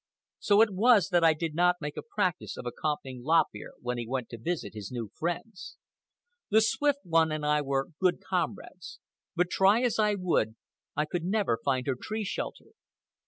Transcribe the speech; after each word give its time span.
So 0.39 0.61
it 0.61 0.71
was 0.71 1.09
that 1.09 1.23
I 1.23 1.35
did 1.35 1.53
not 1.53 1.75
make 1.79 1.95
a 1.95 2.01
practice 2.01 2.57
of 2.57 2.65
accompanying 2.65 3.21
Lop 3.21 3.53
Ear 3.55 3.73
when 3.81 3.99
he 3.99 4.07
went 4.07 4.29
to 4.29 4.39
visit 4.39 4.73
his 4.73 4.91
new 4.91 5.09
friends. 5.13 5.77
The 6.49 6.59
Swift 6.61 7.01
One 7.03 7.31
and 7.31 7.45
I 7.45 7.61
were 7.61 7.89
good 7.99 8.19
comrades, 8.19 8.99
but, 9.35 9.51
try 9.51 9.83
as 9.83 9.99
I 9.99 10.15
would, 10.15 10.55
I 10.95 11.05
could 11.05 11.23
never 11.25 11.59
find 11.63 11.85
her 11.85 11.93
tree 11.95 12.23
shelter. 12.25 12.69